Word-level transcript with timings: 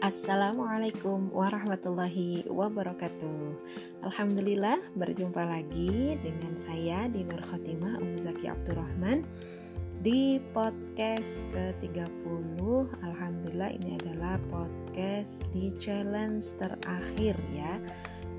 Assalamualaikum 0.00 1.28
warahmatullahi 1.28 2.48
wabarakatuh. 2.48 3.52
Alhamdulillah 4.00 4.80
berjumpa 4.96 5.44
lagi 5.44 6.16
dengan 6.24 6.56
saya 6.56 7.04
di 7.12 7.20
Nur 7.20 7.44
Khotimah 7.44 8.00
Ummu 8.00 8.16
Zaki 8.16 8.48
Abdurrahman 8.48 9.28
Di 10.00 10.40
podcast 10.56 11.44
ke-30 11.52 12.64
Alhamdulillah 13.04 13.76
ini 13.76 14.00
adalah 14.00 14.40
podcast 14.48 15.44
di 15.52 15.68
challenge 15.76 16.56
terakhir 16.56 17.36
ya. 17.52 17.76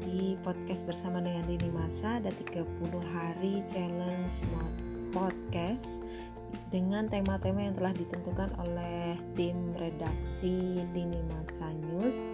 Di 0.02 0.42
podcast 0.42 0.90
bersama 0.90 1.22
dengan 1.22 1.46
Lini 1.46 1.70
Masa 1.70 2.18
ada 2.18 2.34
30 2.42 2.66
hari 3.14 3.62
challenge 3.70 4.50
podcast 5.14 6.02
dengan 6.72 7.08
tema-tema 7.08 7.68
yang 7.68 7.76
telah 7.76 7.94
ditentukan 7.96 8.56
oleh 8.60 9.20
tim 9.36 9.76
redaksi 9.76 10.84
Lini 10.96 11.22
Masa 11.32 11.72
News. 11.76 12.28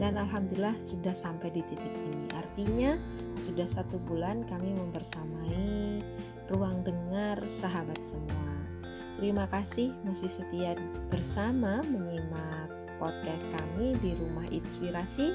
Dan 0.00 0.18
alhamdulillah 0.18 0.76
sudah 0.80 1.12
sampai 1.12 1.52
di 1.52 1.62
titik 1.62 1.94
ini. 2.06 2.26
Artinya 2.34 2.96
sudah 3.36 3.68
satu 3.68 4.00
bulan 4.02 4.42
kami 4.48 4.72
membersamai 4.72 6.00
ruang 6.48 6.82
dengar 6.82 7.44
sahabat 7.44 8.00
semua. 8.02 8.54
Terima 9.16 9.48
kasih 9.48 9.96
masih 10.04 10.28
setia 10.28 10.76
bersama 11.08 11.80
menyimak 11.84 12.68
podcast 13.00 13.48
kami 13.52 13.96
di 14.00 14.12
rumah 14.16 14.44
inspirasi 14.52 15.32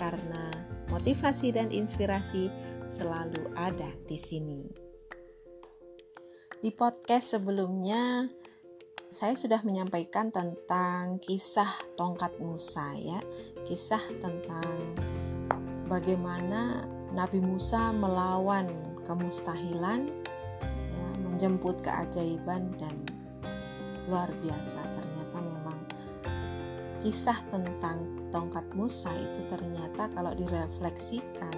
karena 0.00 0.48
motivasi 0.88 1.52
dan 1.52 1.68
inspirasi 1.68 2.48
selalu 2.88 3.52
ada 3.56 3.92
di 4.08 4.16
sini. 4.16 4.87
Di 6.58 6.74
podcast 6.74 7.38
sebelumnya 7.38 8.26
saya 9.14 9.38
sudah 9.38 9.62
menyampaikan 9.62 10.34
tentang 10.34 11.22
kisah 11.22 11.70
tongkat 11.94 12.34
Musa 12.42 12.98
ya, 12.98 13.22
kisah 13.62 14.02
tentang 14.18 14.98
bagaimana 15.86 16.82
Nabi 17.14 17.38
Musa 17.38 17.94
melawan 17.94 18.66
kemustahilan 19.06 20.10
ya, 20.66 21.08
menjemput 21.22 21.78
keajaiban 21.78 22.74
dan 22.74 23.06
luar 24.10 24.34
biasa. 24.42 24.82
Ternyata 24.82 25.38
memang 25.38 25.78
kisah 26.98 27.38
tentang 27.54 28.02
tongkat 28.34 28.66
Musa 28.74 29.14
itu 29.14 29.46
ternyata 29.46 30.10
kalau 30.10 30.34
direfleksikan 30.34 31.54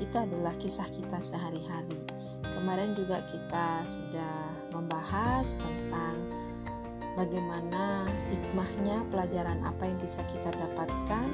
itu 0.00 0.16
adalah 0.16 0.56
kisah 0.56 0.88
kita 0.88 1.20
sehari-hari 1.20 2.01
Kemarin 2.52 2.94
juga 2.94 3.24
kita 3.26 3.82
sudah 3.88 4.52
membahas 4.70 5.56
tentang 5.56 6.20
bagaimana 7.16 8.08
hikmahnya 8.32 9.04
pelajaran 9.12 9.60
apa 9.64 9.88
yang 9.88 9.98
bisa 10.00 10.24
kita 10.28 10.48
dapatkan 10.52 11.28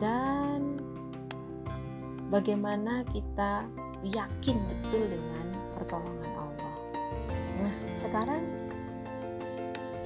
dan 0.00 0.80
bagaimana 2.28 3.04
kita 3.08 3.64
yakin 4.04 4.56
betul 4.68 5.02
dengan 5.08 5.46
pertolongan 5.74 6.32
Allah. 6.36 6.76
Nah, 7.64 7.74
sekarang 7.96 8.44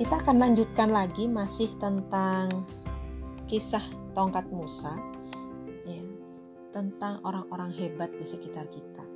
kita 0.01 0.19
akan 0.19 0.37
lanjutkan 0.41 0.89
lagi 0.91 1.29
masih 1.29 1.69
tentang 1.77 2.65
kisah 3.45 3.85
tongkat 4.17 4.49
Musa 4.49 4.97
ya, 5.85 6.01
tentang 6.73 7.21
orang-orang 7.27 7.69
hebat 7.77 8.09
di 8.17 8.25
sekitar 8.25 8.65
kita 8.73 9.12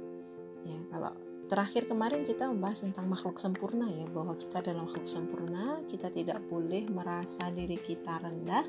ya 0.66 0.80
kalau 0.90 1.14
terakhir 1.46 1.86
kemarin 1.86 2.26
kita 2.26 2.50
membahas 2.50 2.82
tentang 2.82 3.06
makhluk 3.06 3.38
sempurna 3.38 3.86
ya 3.86 4.02
bahwa 4.10 4.34
kita 4.34 4.58
adalah 4.66 4.82
makhluk 4.82 5.06
sempurna 5.06 5.78
kita 5.86 6.10
tidak 6.10 6.42
boleh 6.50 6.90
merasa 6.90 7.46
diri 7.54 7.78
kita 7.78 8.18
rendah 8.18 8.66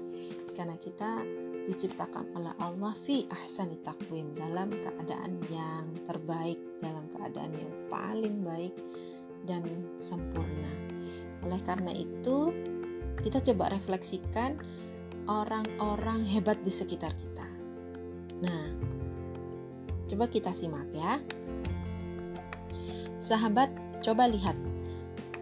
karena 0.53 0.77
kita 0.77 1.25
diciptakan 1.67 2.31
oleh 2.37 2.53
Allah 2.63 2.95
fi 3.03 3.27
ahsani 3.27 3.81
takwim 3.83 4.31
dalam 4.37 4.71
keadaan 4.71 5.41
yang 5.51 5.91
terbaik 6.07 6.55
dalam 6.79 7.09
keadaan 7.11 7.51
yang 7.51 7.73
paling 7.91 8.39
baik 8.39 8.71
dan 9.43 9.67
sempurna. 9.99 10.71
Oleh 11.43 11.59
karena 11.67 11.91
itu 11.91 12.55
kita 13.19 13.43
coba 13.51 13.75
refleksikan 13.75 14.55
orang-orang 15.27 16.23
hebat 16.23 16.63
di 16.63 16.71
sekitar 16.71 17.11
kita. 17.19 17.47
Nah 18.43 18.65
coba 20.07 20.31
kita 20.31 20.55
simak 20.55 20.87
ya 20.95 21.19
Sahabat, 23.17 23.73
coba 24.05 24.29
lihat. 24.29 24.53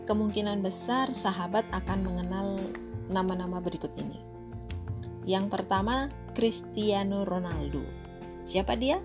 Kemungkinan 0.05 0.61
besar 0.61 1.11
sahabat 1.11 1.65
akan 1.73 2.05
mengenal 2.05 2.61
nama-nama 3.09 3.57
berikut 3.59 3.91
ini. 3.97 4.21
Yang 5.25 5.49
pertama, 5.49 6.07
Cristiano 6.37 7.25
Ronaldo. 7.25 7.81
Siapa 8.45 8.77
dia? 8.77 9.01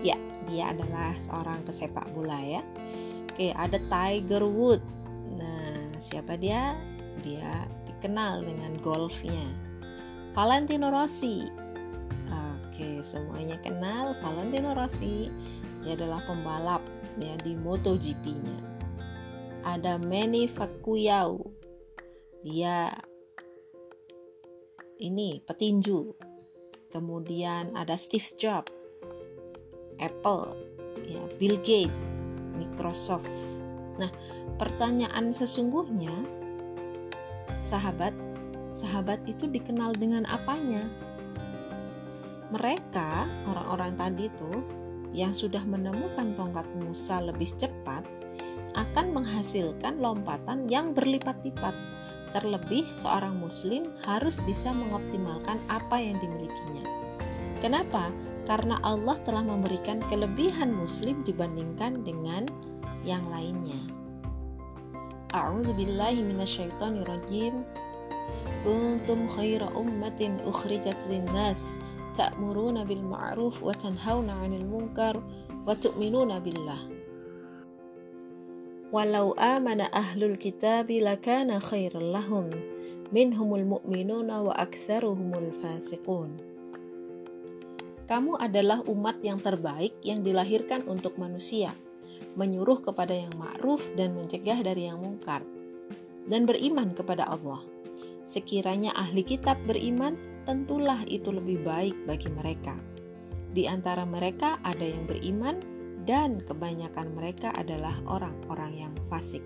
Ya, 0.00 0.14
dia 0.46 0.70
adalah 0.70 1.18
seorang 1.18 1.66
pesepak 1.66 2.06
bola 2.14 2.38
ya. 2.38 2.62
Oke, 3.34 3.50
ada 3.50 3.82
Tiger 3.90 4.46
Wood. 4.46 4.78
Nah, 5.34 5.98
siapa 5.98 6.38
dia? 6.38 6.78
Dia 7.26 7.66
dikenal 7.90 8.46
dengan 8.46 8.78
golfnya. 8.78 9.42
Valentino 10.38 10.94
Rossi. 10.94 11.42
Oke, 12.74 13.06
semuanya 13.06 13.58
kenal 13.62 14.18
Valentino 14.18 14.74
Rossi. 14.74 15.30
Dia 15.82 15.94
adalah 15.98 16.22
pembalap 16.26 16.83
ya 17.18 17.34
di 17.40 17.54
MotoGP-nya. 17.54 18.58
Ada 19.64 19.96
Manny 19.96 20.50
Pacquiao. 20.50 21.40
Dia 22.44 22.92
ini 25.00 25.40
petinju. 25.42 26.14
Kemudian 26.92 27.74
ada 27.74 27.98
Steve 27.98 28.30
Jobs, 28.38 28.70
Apple, 29.98 30.54
ya 31.02 31.26
Bill 31.42 31.58
Gates, 31.58 31.90
Microsoft. 32.54 33.26
Nah, 33.98 34.10
pertanyaan 34.54 35.34
sesungguhnya 35.34 36.14
sahabat 37.58 38.14
sahabat 38.70 39.22
itu 39.26 39.50
dikenal 39.50 39.94
dengan 39.98 40.22
apanya? 40.30 40.86
Mereka, 42.54 43.26
orang-orang 43.50 43.98
tadi 43.98 44.26
tuh 44.38 44.83
yang 45.14 45.30
sudah 45.30 45.62
menemukan 45.62 46.34
tongkat 46.34 46.66
Musa 46.74 47.22
lebih 47.22 47.48
cepat 47.54 48.02
akan 48.74 49.14
menghasilkan 49.14 50.02
lompatan 50.02 50.66
yang 50.66 50.90
berlipat-lipat. 50.92 51.72
Terlebih, 52.34 52.82
seorang 52.98 53.38
Muslim 53.38 53.94
harus 54.02 54.42
bisa 54.42 54.74
mengoptimalkan 54.74 55.62
apa 55.70 56.02
yang 56.02 56.18
dimilikinya. 56.18 56.82
Kenapa? 57.62 58.10
Karena 58.44 58.76
Allah 58.82 59.14
telah 59.22 59.46
memberikan 59.46 60.02
kelebihan 60.10 60.74
Muslim 60.74 61.22
dibandingkan 61.22 62.02
dengan 62.02 62.50
yang 63.06 63.22
lainnya. 63.30 63.78
A'udzu 65.30 65.72
billahi 65.78 66.26
minasyaitonirrajim. 66.26 67.62
Kuntum 68.66 69.30
khaira 69.30 69.70
ummatin 69.76 70.42
ukhrijat 70.42 70.96
lin-nas 71.06 71.78
ta'muruna 72.14 72.86
bil 72.86 73.02
ma'ruf 73.02 73.60
wa 73.60 73.74
tanhauna 73.74 74.46
'anil 74.46 74.64
munkar 74.64 75.18
wa 75.66 75.74
tu'minuna 75.74 76.38
billah. 76.38 76.82
Walau 78.94 79.34
amana 79.34 79.90
ahlul 79.90 80.38
kitabi 80.38 81.02
lakana 81.02 81.58
khairan 81.58 82.14
lahum 82.14 82.54
minhumul 83.10 83.66
mu'minuna 83.66 84.38
wa 84.46 84.54
aktsaruhumul 84.54 85.50
fasiqun. 85.58 86.38
Kamu 88.04 88.36
adalah 88.36 88.84
umat 88.84 89.18
yang 89.24 89.40
terbaik 89.40 89.96
yang 90.04 90.20
dilahirkan 90.20 90.84
untuk 90.84 91.16
manusia, 91.16 91.72
menyuruh 92.36 92.84
kepada 92.84 93.16
yang 93.16 93.32
ma'ruf 93.34 93.80
dan 93.96 94.12
mencegah 94.12 94.60
dari 94.60 94.86
yang 94.86 95.00
mungkar, 95.00 95.40
dan 96.28 96.44
beriman 96.44 96.92
kepada 96.92 97.24
Allah. 97.24 97.64
Sekiranya 98.28 98.92
ahli 98.92 99.24
kitab 99.24 99.56
beriman, 99.64 100.20
tentulah 100.44 101.00
itu 101.08 101.32
lebih 101.32 101.64
baik 101.64 101.96
bagi 102.04 102.28
mereka. 102.30 102.76
Di 103.50 103.64
antara 103.64 104.04
mereka 104.04 104.60
ada 104.60 104.84
yang 104.84 105.08
beriman 105.08 105.60
dan 106.04 106.44
kebanyakan 106.44 107.16
mereka 107.16 107.50
adalah 107.56 107.96
orang-orang 108.04 108.88
yang 108.88 108.94
fasik. 109.08 109.40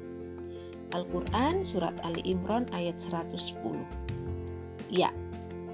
Al-Quran 0.91 1.63
Surat 1.63 1.95
Ali 2.03 2.25
Imran 2.27 2.67
ayat 2.75 2.99
110 2.99 3.39
Ya, 4.89 5.13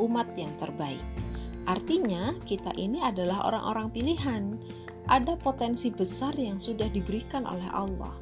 umat 0.02 0.34
yang 0.34 0.52
terbaik. 0.58 1.00
Artinya 1.64 2.36
kita 2.44 2.74
ini 2.76 3.00
adalah 3.00 3.46
orang-orang 3.46 3.88
pilihan. 3.94 4.58
Ada 5.06 5.38
potensi 5.38 5.88
besar 5.94 6.34
yang 6.36 6.58
sudah 6.58 6.90
diberikan 6.90 7.46
oleh 7.46 7.68
Allah. 7.70 8.12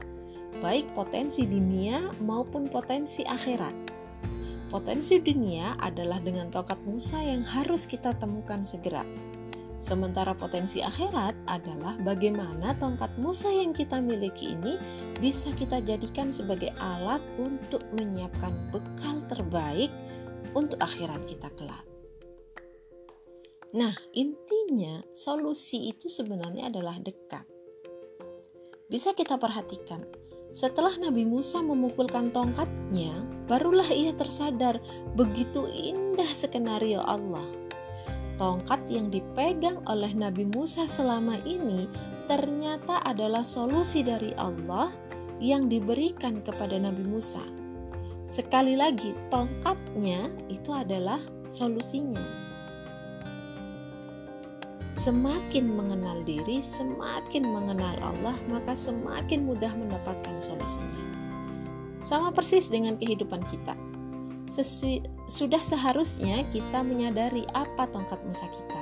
Baik 0.61 0.93
potensi 0.95 1.49
dunia 1.49 2.13
maupun 2.23 2.69
potensi 2.69 3.25
akhirat 3.27 3.92
Potensi 4.73 5.21
dunia 5.21 5.77
adalah 5.77 6.17
dengan 6.17 6.49
tokat 6.49 6.81
Musa 6.89 7.21
yang 7.21 7.45
harus 7.45 7.85
kita 7.85 8.17
temukan 8.17 8.65
segera. 8.65 9.05
Sementara 9.77 10.33
potensi 10.33 10.81
akhirat 10.81 11.45
adalah 11.45 12.01
bagaimana 12.01 12.73
tongkat 12.81 13.13
Musa 13.21 13.53
yang 13.53 13.77
kita 13.77 14.01
miliki 14.01 14.57
ini 14.57 14.81
bisa 15.21 15.53
kita 15.53 15.85
jadikan 15.85 16.33
sebagai 16.33 16.73
alat 16.81 17.21
untuk 17.37 17.85
menyiapkan 17.93 18.73
bekal 18.73 19.21
terbaik 19.29 19.93
untuk 20.57 20.81
akhirat 20.81 21.21
kita 21.29 21.53
kelak. 21.53 21.85
Nah, 23.77 23.93
intinya 24.17 25.05
solusi 25.13 25.93
itu 25.93 26.09
sebenarnya 26.09 26.73
adalah 26.73 26.97
dekat. 26.97 27.45
Bisa 28.89 29.13
kita 29.13 29.37
perhatikan, 29.37 30.01
setelah 30.53 30.97
Nabi 30.97 31.29
Musa 31.29 31.61
memukulkan 31.61 32.33
tongkatnya, 32.33 33.32
barulah 33.47 33.87
ia 33.91 34.15
tersadar 34.15 34.79
begitu 35.15 35.67
indah 35.71 36.29
skenario 36.29 37.03
Allah. 37.03 37.45
Tongkat 38.41 38.89
yang 38.91 39.13
dipegang 39.13 39.85
oleh 39.87 40.11
Nabi 40.17 40.49
Musa 40.49 40.89
selama 40.89 41.39
ini 41.47 41.87
ternyata 42.27 43.03
adalah 43.05 43.45
solusi 43.45 44.03
dari 44.03 44.33
Allah 44.41 44.91
yang 45.39 45.69
diberikan 45.71 46.41
kepada 46.43 46.79
Nabi 46.79 47.05
Musa. 47.07 47.43
Sekali 48.25 48.79
lagi, 48.79 49.13
tongkatnya 49.29 50.31
itu 50.49 50.71
adalah 50.73 51.21
solusinya 51.45 52.43
semakin 55.03 55.67
mengenal 55.67 56.23
diri, 56.23 56.63
semakin 56.63 57.43
mengenal 57.43 57.97
Allah, 58.07 58.39
maka 58.47 58.71
semakin 58.71 59.43
mudah 59.51 59.75
mendapatkan 59.75 60.39
solusinya. 60.39 61.12
Sama 62.03 62.35
persis 62.35 62.67
dengan 62.67 62.99
kehidupan 62.99 63.47
kita. 63.47 63.79
Sesi, 64.51 65.01
sudah 65.31 65.63
seharusnya 65.63 66.43
kita 66.51 66.83
menyadari 66.83 67.47
apa 67.55 67.87
tongkat 67.89 68.19
Musa 68.27 68.51
kita. 68.51 68.81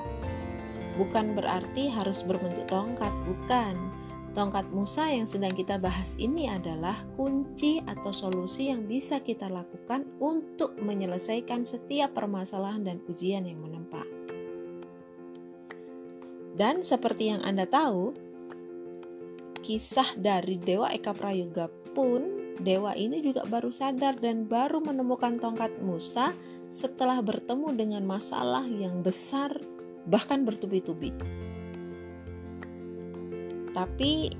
Bukan 0.96 1.36
berarti 1.36 1.92
harus 1.92 2.24
berbentuk 2.24 2.66
tongkat, 2.66 3.12
bukan. 3.28 3.76
Tongkat 4.32 4.72
Musa 4.72 5.10
yang 5.10 5.28
sedang 5.28 5.52
kita 5.52 5.76
bahas 5.76 6.16
ini 6.16 6.48
adalah 6.48 6.96
kunci 7.18 7.82
atau 7.82 8.14
solusi 8.14 8.72
yang 8.72 8.88
bisa 8.88 9.20
kita 9.20 9.50
lakukan 9.50 10.06
untuk 10.22 10.78
menyelesaikan 10.80 11.66
setiap 11.66 12.14
permasalahan 12.14 12.82
dan 12.86 12.98
ujian 13.10 13.44
yang 13.44 13.60
menempa. 13.60 14.06
Dan 16.54 16.86
seperti 16.86 17.34
yang 17.34 17.42
Anda 17.42 17.66
tahu, 17.66 18.14
kisah 19.60 20.14
dari 20.18 20.56
Dewa 20.62 20.90
Eka 20.94 21.14
Prayoga 21.14 21.66
pun 21.94 22.39
dewa 22.60 22.92
ini 22.94 23.24
juga 23.24 23.48
baru 23.48 23.72
sadar 23.72 24.20
dan 24.20 24.44
baru 24.46 24.84
menemukan 24.84 25.40
tongkat 25.40 25.80
Musa 25.80 26.36
setelah 26.70 27.18
bertemu 27.24 27.74
dengan 27.74 28.02
masalah 28.06 28.62
yang 28.68 29.02
besar 29.02 29.56
bahkan 30.06 30.46
bertubi-tubi. 30.46 31.12
Tapi 33.70 34.30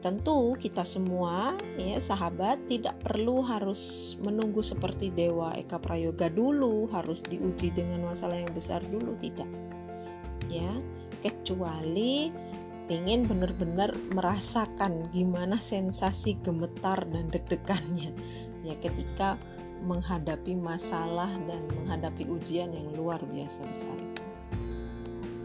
tentu 0.00 0.56
kita 0.56 0.80
semua 0.80 1.52
ya 1.76 2.00
sahabat 2.00 2.64
tidak 2.64 2.96
perlu 3.04 3.44
harus 3.44 4.16
menunggu 4.24 4.64
seperti 4.64 5.12
dewa 5.12 5.52
Eka 5.52 5.76
Prayoga 5.76 6.32
dulu 6.32 6.88
harus 6.88 7.20
diuji 7.20 7.68
dengan 7.76 8.08
masalah 8.08 8.40
yang 8.40 8.52
besar 8.52 8.80
dulu 8.88 9.12
tidak. 9.20 9.48
Ya, 10.48 10.72
kecuali 11.20 12.32
pengen 12.90 13.22
benar-benar 13.22 13.94
merasakan 14.10 15.06
gimana 15.14 15.54
sensasi 15.62 16.34
gemetar 16.42 17.06
dan 17.06 17.30
deg-degannya 17.30 18.10
ya 18.66 18.74
ketika 18.82 19.38
menghadapi 19.86 20.58
masalah 20.58 21.30
dan 21.46 21.62
menghadapi 21.70 22.26
ujian 22.26 22.74
yang 22.74 22.90
luar 22.98 23.22
biasa 23.30 23.62
besar 23.62 23.94
itu. 23.94 24.24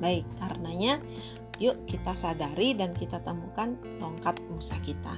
Baik, 0.02 0.26
karenanya 0.42 0.98
yuk 1.62 1.86
kita 1.86 2.18
sadari 2.18 2.74
dan 2.74 2.98
kita 2.98 3.22
temukan 3.22 3.78
tongkat 4.02 4.42
Musa 4.50 4.82
kita. 4.82 5.14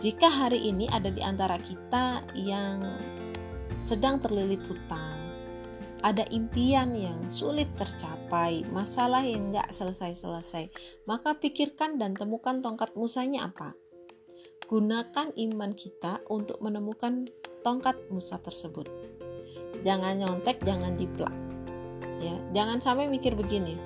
Jika 0.00 0.32
hari 0.32 0.64
ini 0.64 0.88
ada 0.88 1.12
di 1.12 1.20
antara 1.20 1.60
kita 1.60 2.24
yang 2.32 2.80
sedang 3.76 4.16
terlilit 4.16 4.64
hutang, 4.64 5.19
ada 6.00 6.24
impian 6.32 6.96
yang 6.96 7.28
sulit 7.28 7.68
tercapai, 7.76 8.64
masalah 8.72 9.20
yang 9.20 9.52
nggak 9.52 9.68
selesai-selesai, 9.68 10.72
maka 11.04 11.36
pikirkan 11.36 12.00
dan 12.00 12.16
temukan 12.16 12.64
tongkat 12.64 12.96
musanya 12.96 13.52
apa. 13.52 13.76
Gunakan 14.70 15.34
iman 15.34 15.72
kita 15.74 16.24
untuk 16.30 16.62
menemukan 16.62 17.28
tongkat 17.60 17.98
musa 18.08 18.40
tersebut. 18.40 18.88
Jangan 19.80 20.20
nyontek, 20.20 20.62
jangan 20.64 20.96
diplak. 20.96 21.32
Ya, 22.20 22.36
jangan 22.52 22.78
sampai 22.80 23.08
mikir 23.08 23.32
begini. 23.32 23.76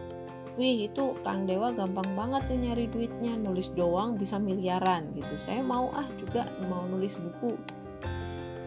Wih, 0.55 0.87
itu 0.87 1.19
Kang 1.27 1.51
Dewa 1.51 1.75
gampang 1.75 2.15
banget 2.15 2.47
tuh 2.47 2.59
nyari 2.59 2.87
duitnya, 2.87 3.35
nulis 3.35 3.75
doang 3.75 4.15
bisa 4.15 4.39
miliaran 4.39 5.11
gitu. 5.19 5.35
Saya 5.35 5.67
mau 5.67 5.91
ah 5.91 6.07
juga 6.15 6.47
mau 6.71 6.87
nulis 6.87 7.19
buku. 7.19 7.59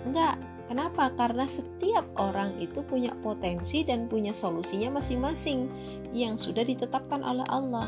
Enggak, 0.03 0.35
Kenapa? 0.67 1.15
Karena 1.15 1.47
setiap 1.47 2.03
orang 2.19 2.59
itu 2.59 2.83
punya 2.83 3.15
potensi 3.23 3.87
dan 3.87 4.11
punya 4.11 4.35
solusinya 4.35 4.99
masing-masing 4.99 5.71
yang 6.11 6.35
sudah 6.35 6.67
ditetapkan 6.67 7.23
oleh 7.23 7.47
Allah. 7.47 7.87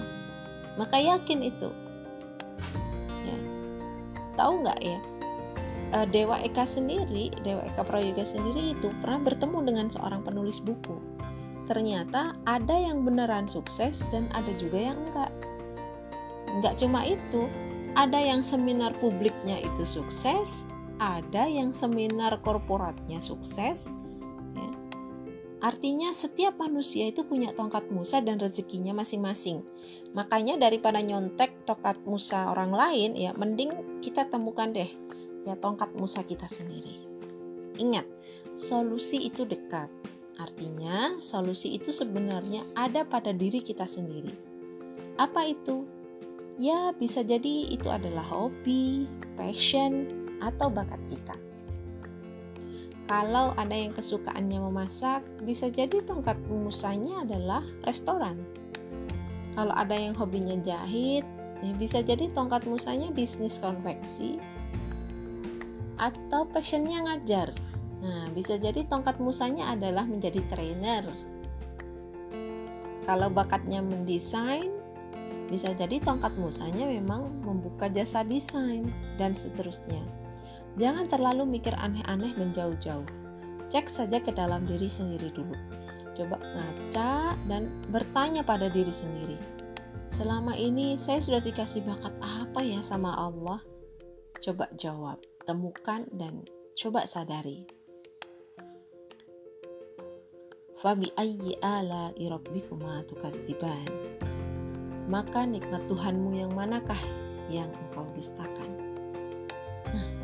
Maka 0.80 0.96
yakin 0.96 1.44
itu. 1.44 1.70
Ya. 3.28 3.38
Tahu 4.40 4.64
nggak 4.64 4.80
ya? 4.80 5.00
Eh, 5.90 6.08
Dewa 6.08 6.40
Eka 6.40 6.64
sendiri, 6.64 7.34
Dewa 7.42 7.66
Eka 7.66 7.84
Prayoga 7.84 8.24
sendiri 8.24 8.78
itu 8.78 8.94
pernah 9.04 9.28
bertemu 9.28 9.60
dengan 9.66 9.88
seorang 9.92 10.22
penulis 10.24 10.62
buku. 10.64 10.96
Ternyata 11.66 12.38
ada 12.48 12.76
yang 12.78 13.04
beneran 13.04 13.50
sukses 13.50 14.06
dan 14.14 14.32
ada 14.32 14.54
juga 14.56 14.78
yang 14.78 14.98
enggak. 15.10 15.34
Enggak 16.50 16.78
cuma 16.78 17.04
itu, 17.06 17.50
ada 17.98 18.22
yang 18.22 18.46
seminar 18.46 18.94
publiknya 19.02 19.58
itu 19.60 19.82
sukses, 19.82 20.70
ada 21.00 21.48
yang 21.48 21.72
seminar 21.72 22.44
korporatnya 22.44 23.24
sukses 23.24 23.90
ya. 24.54 24.72
Artinya 25.60 26.12
setiap 26.12 26.60
manusia 26.60 27.08
itu 27.08 27.24
punya 27.24 27.56
tongkat 27.56 27.88
Musa 27.92 28.20
dan 28.20 28.40
rezekinya 28.40 28.92
masing-masing. 28.92 29.64
Makanya 30.12 30.60
daripada 30.60 31.00
nyontek 31.00 31.64
tongkat 31.64 32.04
Musa 32.04 32.52
orang 32.52 32.76
lain 32.76 33.16
ya 33.16 33.32
mending 33.32 34.04
kita 34.04 34.28
temukan 34.28 34.72
deh 34.72 34.92
ya 35.48 35.56
tongkat 35.56 35.96
Musa 35.96 36.24
kita 36.28 36.48
sendiri. 36.52 37.08
Ingat, 37.80 38.04
solusi 38.52 39.24
itu 39.24 39.48
dekat. 39.48 39.88
Artinya 40.40 41.20
solusi 41.20 41.76
itu 41.76 41.92
sebenarnya 41.96 42.64
ada 42.76 43.08
pada 43.08 43.32
diri 43.32 43.64
kita 43.64 43.88
sendiri. 43.88 44.36
Apa 45.20 45.48
itu? 45.48 45.88
Ya, 46.60 46.92
bisa 46.92 47.24
jadi 47.24 47.72
itu 47.72 47.88
adalah 47.88 48.24
hobi, 48.24 49.08
passion, 49.40 50.19
atau 50.40 50.72
bakat 50.72 51.00
kita. 51.08 51.36
Kalau 53.10 53.58
ada 53.58 53.74
yang 53.74 53.90
kesukaannya 53.90 54.62
memasak, 54.70 55.26
bisa 55.42 55.66
jadi 55.74 55.98
tongkat 56.06 56.38
musanya 56.46 57.26
adalah 57.26 57.66
restoran. 57.82 58.38
Kalau 59.58 59.74
ada 59.74 59.98
yang 59.98 60.14
hobinya 60.14 60.54
jahit, 60.62 61.26
ya 61.66 61.72
bisa 61.74 62.06
jadi 62.06 62.30
tongkat 62.32 62.70
musanya 62.70 63.10
bisnis 63.10 63.58
konveksi 63.58 64.38
atau 66.00 66.48
passionnya 66.48 67.02
ngajar. 67.04 67.52
Nah, 68.00 68.32
bisa 68.32 68.56
jadi 68.56 68.88
tongkat 68.88 69.20
musanya 69.20 69.76
adalah 69.76 70.08
menjadi 70.08 70.40
trainer. 70.48 71.04
Kalau 73.04 73.28
bakatnya 73.34 73.82
mendesain, 73.82 74.70
bisa 75.50 75.74
jadi 75.74 75.98
tongkat 75.98 76.38
musanya 76.38 76.86
memang 76.86 77.42
membuka 77.42 77.90
jasa 77.90 78.22
desain 78.22 78.88
dan 79.18 79.34
seterusnya. 79.34 80.19
Jangan 80.80 81.12
terlalu 81.12 81.60
mikir 81.60 81.76
aneh-aneh 81.76 82.32
dan 82.40 82.56
jauh-jauh. 82.56 83.04
Cek 83.68 83.92
saja 83.92 84.24
ke 84.24 84.32
dalam 84.32 84.64
diri 84.64 84.88
sendiri 84.88 85.28
dulu. 85.36 85.54
Coba 86.16 86.40
ngaca 86.40 87.36
dan 87.52 87.68
bertanya 87.92 88.42
pada 88.48 88.72
diri 88.72 88.90
sendiri. 88.90 89.36
Selama 90.08 90.56
ini 90.56 90.96
saya 90.96 91.20
sudah 91.20 91.44
dikasih 91.44 91.84
bakat 91.84 92.16
apa 92.24 92.64
ya 92.64 92.80
sama 92.80 93.12
Allah? 93.14 93.60
Coba 94.40 94.72
jawab, 94.80 95.20
temukan 95.44 96.08
dan 96.16 96.48
coba 96.80 97.04
sadari. 97.04 97.68
Fabi 100.80 101.12
ayyi 101.20 101.60
ala 101.60 102.16
irabbikuma 102.16 103.04
tukadziban. 103.04 103.84
Maka 105.12 105.44
nikmat 105.44 105.84
Tuhanmu 105.92 106.40
yang 106.40 106.56
manakah 106.56 107.00
yang 107.52 107.68
engkau 107.68 108.08
dustakan? 108.16 108.79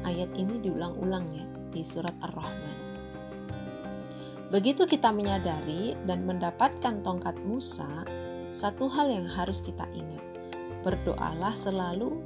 Ayat 0.06 0.30
ini 0.38 0.62
diulang-ulang 0.62 1.26
ya 1.34 1.46
di 1.74 1.82
surat 1.82 2.14
Ar-Rahman. 2.22 2.78
Begitu 4.54 4.86
kita 4.86 5.10
menyadari 5.10 5.98
dan 6.06 6.24
mendapatkan 6.24 7.02
tongkat 7.02 7.36
Musa, 7.44 8.06
satu 8.54 8.88
hal 8.88 9.10
yang 9.10 9.28
harus 9.28 9.60
kita 9.60 9.84
ingat, 9.92 10.22
berdoalah 10.86 11.52
selalu 11.58 12.22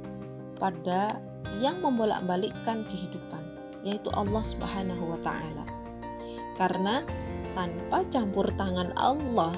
pada 0.60 1.18
yang 1.58 1.80
membolak-balikkan 1.80 2.86
kehidupan, 2.86 3.42
yaitu 3.82 4.12
Allah 4.12 4.44
Subhanahu 4.44 5.16
wa 5.16 5.18
taala. 5.24 5.64
Karena 6.54 7.02
tanpa 7.56 8.04
campur 8.12 8.46
tangan 8.54 8.92
Allah, 8.94 9.56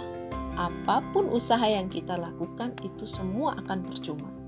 apa 0.54 1.02
pun 1.10 1.28
usaha 1.28 1.66
yang 1.66 1.90
kita 1.90 2.14
lakukan 2.14 2.72
itu 2.86 3.04
semua 3.04 3.58
akan 3.58 3.84
percuma 3.84 4.41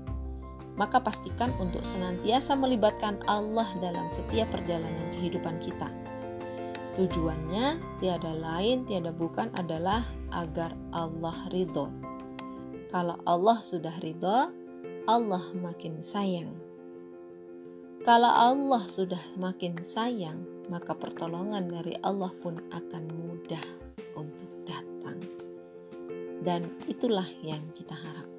maka 0.75 0.99
pastikan 0.99 1.55
untuk 1.59 1.83
senantiasa 1.83 2.55
melibatkan 2.55 3.19
Allah 3.31 3.67
dalam 3.79 4.07
setiap 4.11 4.51
perjalanan 4.51 5.07
kehidupan 5.15 5.59
kita. 5.63 5.87
Tujuannya 6.95 7.99
tiada 7.99 8.31
lain, 8.31 8.87
tiada 8.87 9.11
bukan 9.11 9.51
adalah 9.55 10.07
agar 10.31 10.71
Allah 10.95 11.35
ridho. 11.51 11.91
Kalau 12.87 13.19
Allah 13.27 13.59
sudah 13.59 13.91
ridho, 13.99 14.51
Allah 15.03 15.43
makin 15.59 15.99
sayang. 15.99 16.55
Kalau 18.05 18.31
Allah 18.31 18.85
sudah 18.87 19.19
makin 19.35 19.81
sayang, 19.83 20.45
maka 20.71 20.95
pertolongan 20.95 21.67
dari 21.67 21.97
Allah 21.99 22.31
pun 22.39 22.61
akan 22.71 23.03
mudah 23.11 23.65
untuk 24.15 24.49
datang. 24.63 25.19
Dan 26.45 26.69
itulah 26.87 27.27
yang 27.43 27.65
kita 27.75 27.97
harapkan. 27.97 28.34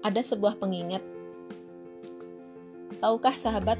Ada 0.00 0.32
sebuah 0.32 0.56
pengingat. 0.56 1.04
Tahukah 3.04 3.36
sahabat, 3.36 3.76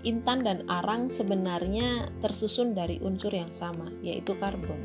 intan 0.00 0.40
dan 0.40 0.64
arang 0.64 1.12
sebenarnya 1.12 2.08
tersusun 2.24 2.72
dari 2.72 2.96
unsur 3.04 3.28
yang 3.36 3.52
sama, 3.52 3.92
yaitu 4.00 4.32
karbon. 4.40 4.80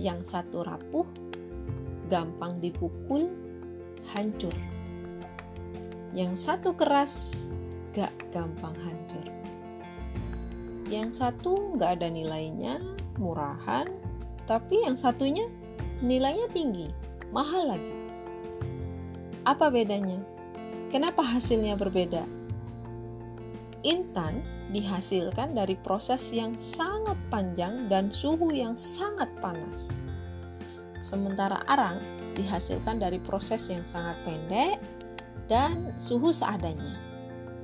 Yang 0.00 0.32
satu 0.32 0.64
rapuh, 0.64 1.04
gampang 2.08 2.56
dipukul, 2.64 3.28
hancur. 4.16 4.56
Yang 6.16 6.40
satu 6.40 6.72
keras, 6.72 7.52
gak 7.92 8.16
gampang 8.32 8.72
hancur. 8.80 9.28
Yang 10.88 11.20
satu 11.20 11.76
gak 11.76 12.00
ada 12.00 12.08
nilainya, 12.08 12.80
murahan, 13.20 13.92
tapi 14.48 14.88
yang 14.88 14.96
satunya 14.96 15.44
nilainya 16.00 16.48
tinggi, 16.48 16.88
mahal 17.28 17.76
lagi. 17.76 17.99
Apa 19.48 19.72
bedanya? 19.72 20.20
Kenapa 20.92 21.24
hasilnya 21.24 21.78
berbeda? 21.78 22.28
Intan 23.80 24.44
dihasilkan 24.70 25.56
dari 25.56 25.74
proses 25.80 26.28
yang 26.30 26.52
sangat 26.60 27.16
panjang 27.32 27.88
dan 27.88 28.12
suhu 28.12 28.52
yang 28.52 28.76
sangat 28.76 29.32
panas. 29.40 29.98
Sementara 31.00 31.64
arang 31.64 31.96
dihasilkan 32.36 33.00
dari 33.00 33.16
proses 33.18 33.66
yang 33.72 33.82
sangat 33.88 34.20
pendek 34.22 34.76
dan 35.48 35.96
suhu 35.96 36.30
seadanya. 36.30 37.00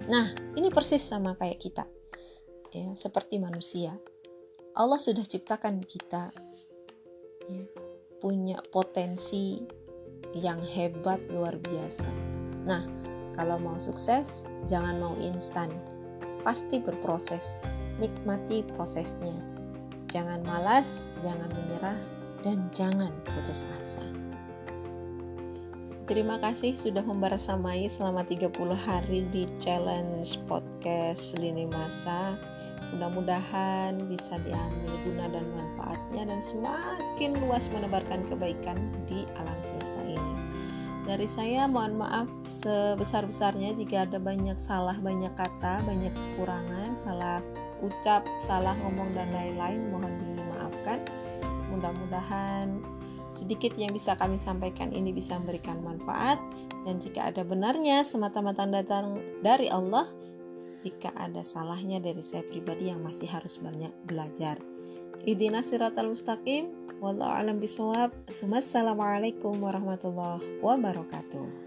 Nah, 0.09 0.33
ini 0.56 0.73
persis 0.73 1.04
sama 1.04 1.37
kayak 1.37 1.61
kita. 1.61 1.85
Ya, 2.73 2.97
seperti 2.97 3.37
manusia. 3.37 3.95
Allah 4.76 5.00
sudah 5.00 5.25
ciptakan 5.25 5.85
kita 5.85 6.33
ya, 7.49 7.64
punya 8.21 8.61
potensi 8.73 9.61
yang 10.35 10.59
hebat 10.62 11.21
luar 11.30 11.54
biasa. 11.61 12.09
Nah, 12.66 12.83
kalau 13.37 13.61
mau 13.61 13.76
sukses, 13.76 14.49
jangan 14.64 14.99
mau 14.99 15.14
instan. 15.21 15.68
Pasti 16.42 16.80
berproses. 16.80 17.61
Nikmati 18.00 18.64
prosesnya. 18.76 19.37
Jangan 20.09 20.40
malas, 20.47 21.12
jangan 21.21 21.49
menyerah, 21.52 21.99
dan 22.40 22.68
jangan 22.73 23.12
putus 23.25 23.68
asa. 23.80 24.04
Terima 26.06 26.38
kasih 26.38 26.78
sudah 26.78 27.02
membersamai 27.02 27.90
selama 27.90 28.23
30 28.23 28.54
hari 28.78 29.26
di 29.35 29.50
challenge 29.59 30.38
podcast 30.47 31.35
Lini 31.35 31.66
Masa. 31.66 32.38
Mudah-mudahan 32.95 33.99
bisa 34.07 34.38
diambil 34.47 34.95
guna 35.02 35.26
dan 35.33 35.45
manfaatnya 35.55 36.23
dan 36.31 36.40
semakin 36.43 37.35
luas 37.43 37.66
menebarkan 37.73 38.23
kebaikan 38.31 38.78
di 39.11 39.26
alam 39.40 39.59
semesta 39.59 39.99
ini. 40.07 40.35
Dari 41.07 41.31
saya 41.31 41.71
mohon 41.71 42.02
maaf 42.02 42.26
sebesar-besarnya 42.43 43.78
jika 43.78 44.11
ada 44.11 44.19
banyak 44.19 44.59
salah, 44.59 44.99
banyak 44.99 45.31
kata, 45.38 45.87
banyak 45.87 46.11
kekurangan, 46.11 46.99
salah 46.99 47.38
ucap, 47.78 48.26
salah 48.43 48.75
ngomong 48.83 49.14
dan 49.14 49.31
lain-lain 49.31 49.87
mohon 49.95 50.11
dimaafkan. 50.35 51.07
Mudah-mudahan 51.71 52.83
sedikit 53.31 53.76
yang 53.78 53.93
bisa 53.93 54.16
kami 54.16 54.40
sampaikan 54.40 54.90
ini 54.90 55.12
bisa 55.12 55.37
memberikan 55.37 55.78
manfaat 55.85 56.40
dan 56.88 56.97
jika 56.97 57.28
ada 57.28 57.45
benarnya 57.45 58.00
semata-mata 58.00 58.64
datang 58.64 59.21
dari 59.45 59.69
Allah 59.69 60.09
jika 60.85 61.12
ada 61.16 61.42
salahnya 61.42 61.99
dari 61.99 62.21
saya 62.21 62.45
pribadi 62.47 62.88
yang 62.92 63.00
masih 63.04 63.28
harus 63.28 63.59
banyak 63.61 63.92
belajar. 64.04 64.61
Idina 65.26 65.64
siratal 65.64 66.12
mustaqim 66.12 66.71
wallahu 67.02 67.33
alam 67.33 67.59
bisawab. 67.59 68.14
Wassalamualaikum 68.45 69.59
warahmatullahi 69.59 70.62
wabarakatuh. 70.62 71.65